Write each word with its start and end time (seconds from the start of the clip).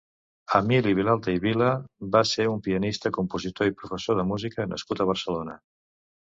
Emili 0.59 0.93
Vilalta 0.99 1.35
i 1.35 1.41
Vila 1.43 1.67
va 2.15 2.21
ser 2.29 2.47
un 2.53 2.63
pianista, 2.69 3.13
compositor 3.19 3.71
i 3.71 3.75
professor 3.83 4.19
de 4.23 4.27
música 4.33 4.67
nascut 4.73 5.05
a 5.05 5.09
Barcelona. 5.13 5.57